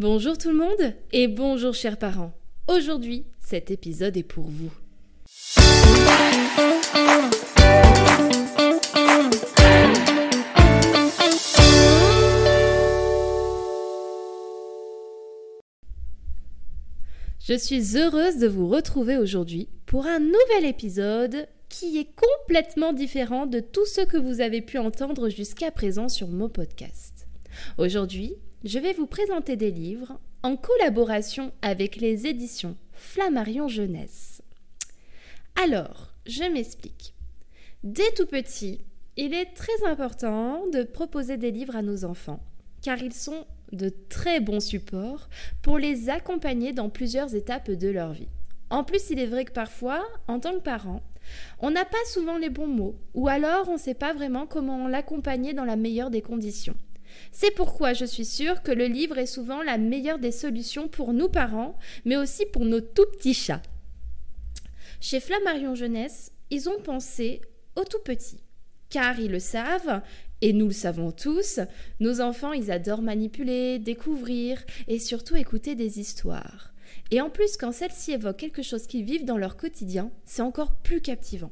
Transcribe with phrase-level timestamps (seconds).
[0.00, 2.32] Bonjour tout le monde et bonjour chers parents.
[2.68, 4.70] Aujourd'hui, cet épisode est pour vous.
[17.40, 23.46] Je suis heureuse de vous retrouver aujourd'hui pour un nouvel épisode qui est complètement différent
[23.46, 27.26] de tout ce que vous avez pu entendre jusqu'à présent sur mon podcast.
[27.78, 34.42] Aujourd'hui, je vais vous présenter des livres en collaboration avec les éditions Flammarion Jeunesse.
[35.62, 37.14] Alors, je m'explique.
[37.84, 38.80] Dès tout petit,
[39.16, 42.40] il est très important de proposer des livres à nos enfants,
[42.82, 45.28] car ils sont de très bons supports
[45.62, 48.28] pour les accompagner dans plusieurs étapes de leur vie.
[48.70, 51.02] En plus, il est vrai que parfois, en tant que parent,
[51.60, 54.88] on n'a pas souvent les bons mots, ou alors on ne sait pas vraiment comment
[54.88, 56.76] l'accompagner dans la meilleure des conditions.
[57.32, 61.12] C'est pourquoi je suis sûre que le livre est souvent la meilleure des solutions pour
[61.12, 63.62] nous parents, mais aussi pour nos tout petits chats.
[65.00, 67.40] Chez Flammarion Jeunesse, ils ont pensé
[67.76, 68.42] aux tout petits,
[68.90, 70.02] car ils le savent,
[70.40, 71.60] et nous le savons tous,
[72.00, 76.72] nos enfants, ils adorent manipuler, découvrir et surtout écouter des histoires.
[77.10, 80.74] Et en plus, quand celles-ci évoquent quelque chose qu'ils vivent dans leur quotidien, c'est encore
[80.76, 81.50] plus captivant.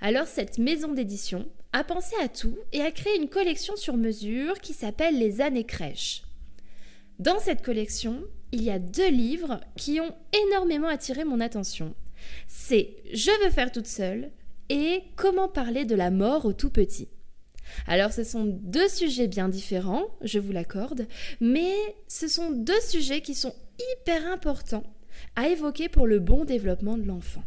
[0.00, 4.60] Alors cette maison d'édition a pensé à tout et a créé une collection sur mesure
[4.60, 6.22] qui s'appelle Les années crèches.
[7.18, 10.14] Dans cette collection, il y a deux livres qui ont
[10.46, 11.94] énormément attiré mon attention.
[12.46, 14.30] C'est Je veux faire toute seule
[14.68, 17.08] et Comment parler de la mort au tout petit.
[17.86, 21.06] Alors ce sont deux sujets bien différents, je vous l'accorde,
[21.40, 21.74] mais
[22.06, 23.54] ce sont deux sujets qui sont
[23.92, 24.84] hyper importants
[25.36, 27.44] à évoquer pour le bon développement de l'enfant.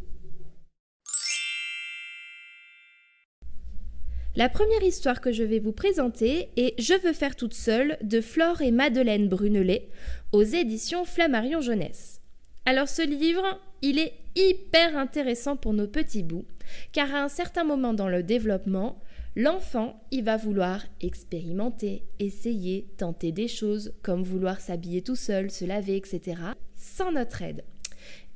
[4.38, 8.22] La première histoire que je vais vous présenter est Je veux faire toute seule de
[8.22, 9.90] Flore et Madeleine Brunelet
[10.32, 12.22] aux éditions Flammarion Jeunesse.
[12.66, 13.44] Alors ce livre,
[13.82, 16.46] il est hyper intéressant pour nos petits bouts,
[16.94, 19.02] car à un certain moment dans le développement,
[19.36, 25.66] l'enfant, il va vouloir expérimenter, essayer, tenter des choses, comme vouloir s'habiller tout seul, se
[25.66, 26.38] laver, etc.,
[26.78, 27.66] sans notre aide.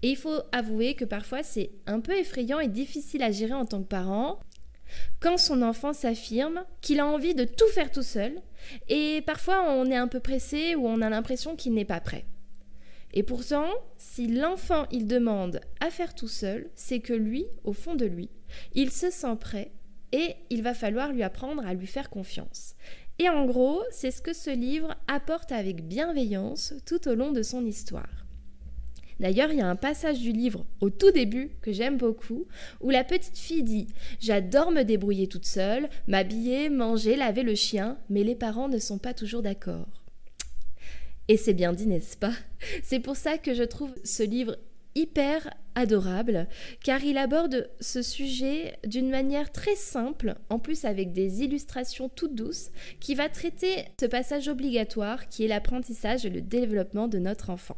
[0.02, 3.66] Et il faut avouer que parfois c'est un peu effrayant et difficile à gérer en
[3.66, 4.42] tant que parent,
[5.20, 8.42] quand son enfant s'affirme qu'il a envie de tout faire tout seul,
[8.88, 12.26] et parfois on est un peu pressé ou on a l'impression qu'il n'est pas prêt.
[13.14, 17.96] Et pourtant, si l'enfant il demande à faire tout seul, c'est que lui, au fond
[17.96, 18.30] de lui,
[18.74, 19.72] il se sent prêt
[20.12, 22.76] et il va falloir lui apprendre à lui faire confiance.
[23.18, 27.42] Et en gros, c'est ce que ce livre apporte avec bienveillance tout au long de
[27.42, 28.25] son histoire.
[29.20, 32.46] D'ailleurs, il y a un passage du livre au tout début que j'aime beaucoup,
[32.82, 33.88] où la petite fille dit⁇
[34.20, 38.98] J'adore me débrouiller toute seule, m'habiller, manger, laver le chien, mais les parents ne sont
[38.98, 39.88] pas toujours d'accord.⁇
[41.30, 42.34] Et c'est bien dit, n'est-ce pas?
[42.84, 44.58] C'est pour ça que je trouve ce livre
[44.96, 46.48] hyper adorable,
[46.84, 52.34] car il aborde ce sujet d'une manière très simple, en plus avec des illustrations toutes
[52.34, 52.72] douces,
[53.02, 57.78] qui va traiter ce passage obligatoire qui est l'apprentissage et le développement de notre enfant.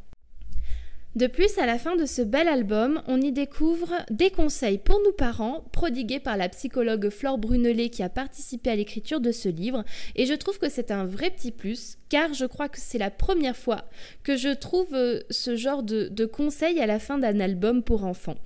[1.18, 5.02] De plus, à la fin de ce bel album, on y découvre des conseils pour
[5.04, 9.50] nous parents, prodigués par la psychologue Flore Brunelet qui a participé à l'écriture de ce
[9.50, 9.84] livre,
[10.16, 13.10] et je trouve que c'est un vrai petit plus, car je crois que c'est la
[13.10, 13.86] première fois
[14.22, 18.06] que je trouve euh, ce genre de, de conseils à la fin d'un album pour
[18.06, 18.38] enfants.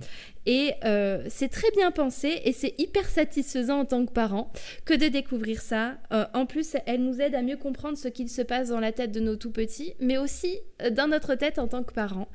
[0.45, 4.51] Et euh, c'est très bien pensé et c'est hyper satisfaisant en tant que parent
[4.85, 5.97] que de découvrir ça.
[6.11, 8.91] Euh, en plus, elle nous aide à mieux comprendre ce qu'il se passe dans la
[8.91, 12.27] tête de nos tout petits, mais aussi euh, dans notre tête en tant que parent.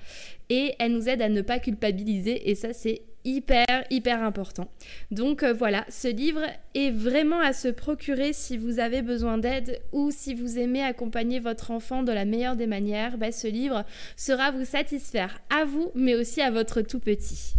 [0.50, 4.68] Et elle nous aide à ne pas culpabiliser et ça, c'est hyper, hyper important.
[5.10, 6.42] Donc voilà, ce livre
[6.76, 11.40] est vraiment à se procurer si vous avez besoin d'aide ou si vous aimez accompagner
[11.40, 13.18] votre enfant de la meilleure des manières.
[13.18, 13.84] Bah, ce livre
[14.16, 17.56] sera vous satisfaire à vous, mais aussi à votre tout petit.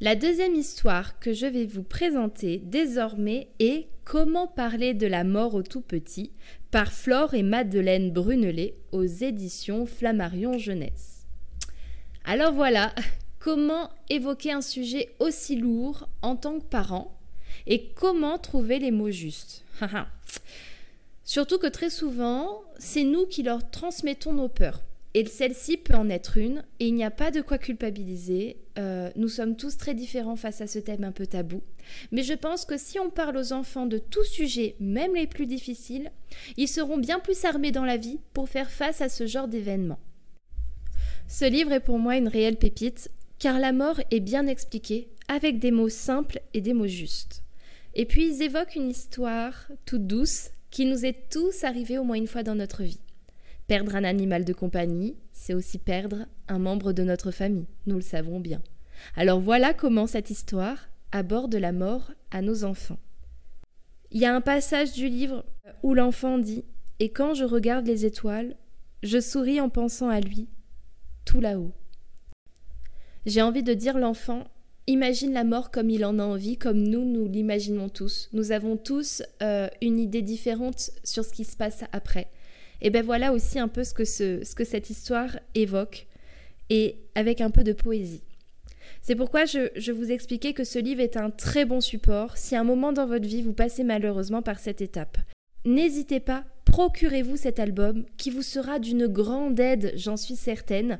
[0.00, 5.54] La deuxième histoire que je vais vous présenter désormais est Comment parler de la mort
[5.54, 6.30] au tout petit
[6.70, 11.26] par Flore et Madeleine Brunelet aux éditions Flammarion Jeunesse.
[12.24, 12.94] Alors voilà,
[13.40, 17.18] comment évoquer un sujet aussi lourd en tant que parent
[17.66, 19.64] et comment trouver les mots justes?
[21.24, 24.80] Surtout que très souvent, c'est nous qui leur transmettons nos peurs.
[25.14, 28.58] Et celle-ci peut en être une, et il n'y a pas de quoi culpabiliser.
[28.78, 31.62] Euh, nous sommes tous très différents face à ce thème un peu tabou.
[32.12, 35.46] Mais je pense que si on parle aux enfants de tout sujet, même les plus
[35.46, 36.12] difficiles,
[36.56, 39.98] ils seront bien plus armés dans la vie pour faire face à ce genre d'événements.
[41.26, 45.58] Ce livre est pour moi une réelle pépite, car la mort est bien expliquée, avec
[45.58, 47.42] des mots simples et des mots justes.
[47.94, 52.16] Et puis ils évoquent une histoire toute douce, qu'il nous est tous arrivé au moins
[52.16, 53.00] une fois dans notre vie.
[53.68, 58.02] Perdre un animal de compagnie, c'est aussi perdre un membre de notre famille, nous le
[58.02, 58.62] savons bien.
[59.14, 62.98] Alors voilà comment cette histoire aborde la mort à nos enfants.
[64.10, 65.44] Il y a un passage du livre
[65.82, 66.64] où l'enfant dit
[66.98, 68.56] Et quand je regarde les étoiles,
[69.02, 70.48] je souris en pensant à lui,
[71.26, 71.72] tout là-haut.
[73.26, 74.44] J'ai envie de dire l'enfant
[74.86, 78.30] imagine la mort comme il en a envie, comme nous, nous l'imaginons tous.
[78.32, 82.30] Nous avons tous euh, une idée différente sur ce qui se passe après.
[82.80, 86.06] Et ben voilà aussi un peu ce que, ce, que cette histoire évoque,
[86.70, 88.22] et avec un peu de poésie.
[89.02, 92.56] C'est pourquoi je, je, vous expliquais que ce livre est un très bon support si
[92.56, 95.18] un moment dans votre vie vous passez malheureusement par cette étape.
[95.64, 100.98] N'hésitez pas, procurez-vous cet album qui vous sera d'une grande aide, j'en suis certaine,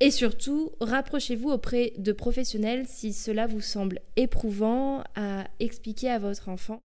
[0.00, 6.50] et surtout, rapprochez-vous auprès de professionnels si cela vous semble éprouvant à expliquer à votre
[6.50, 6.80] enfant.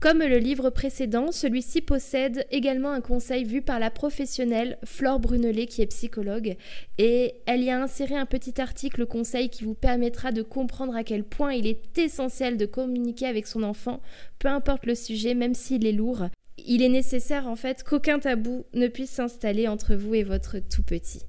[0.00, 5.66] Comme le livre précédent, celui-ci possède également un conseil vu par la professionnelle Flore Brunelet
[5.66, 6.56] qui est psychologue
[6.98, 11.04] et elle y a inséré un petit article conseil qui vous permettra de comprendre à
[11.04, 14.00] quel point il est essentiel de communiquer avec son enfant,
[14.40, 16.26] peu importe le sujet, même s'il est lourd.
[16.58, 20.82] Il est nécessaire en fait qu'aucun tabou ne puisse s'installer entre vous et votre tout
[20.82, 21.22] petit.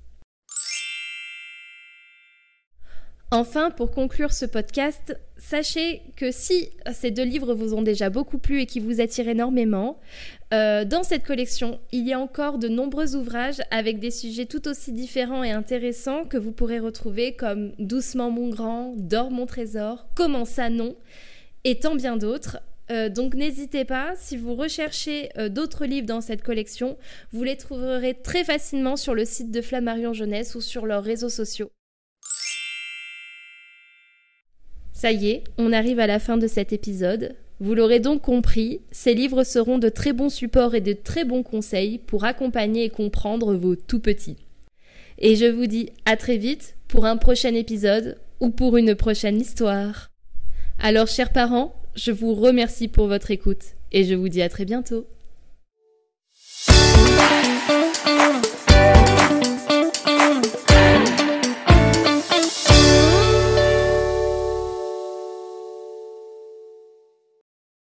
[3.34, 8.38] Enfin, pour conclure ce podcast, sachez que si ces deux livres vous ont déjà beaucoup
[8.38, 10.00] plu et qui vous attirent énormément,
[10.54, 14.68] euh, dans cette collection, il y a encore de nombreux ouvrages avec des sujets tout
[14.68, 20.06] aussi différents et intéressants que vous pourrez retrouver comme Doucement mon grand, Dors mon trésor,
[20.14, 20.96] Comment ça non,
[21.64, 22.60] et tant bien d'autres.
[22.92, 27.00] Euh, donc n'hésitez pas, si vous recherchez euh, d'autres livres dans cette collection,
[27.32, 31.30] vous les trouverez très facilement sur le site de Flammarion Jeunesse ou sur leurs réseaux
[31.30, 31.72] sociaux.
[35.04, 37.36] Ça y est, on arrive à la fin de cet épisode.
[37.60, 41.44] Vous l'aurez donc compris, ces livres seront de très bons supports et de très bons
[41.44, 44.38] conseils pour accompagner et comprendre vos tout petits.
[45.18, 49.42] Et je vous dis à très vite pour un prochain épisode ou pour une prochaine
[49.42, 50.10] histoire.
[50.80, 54.64] Alors chers parents, je vous remercie pour votre écoute et je vous dis à très
[54.64, 55.06] bientôt.